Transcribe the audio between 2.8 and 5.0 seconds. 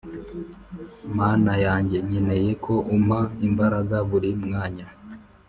umpa imbaraga buri mwanya